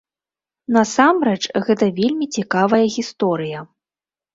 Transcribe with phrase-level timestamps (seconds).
[0.77, 3.59] Насамрэч гэта вельмі цікавая гісторыя.